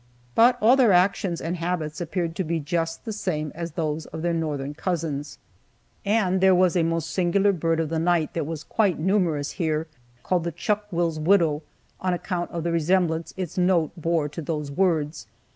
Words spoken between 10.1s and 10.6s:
called the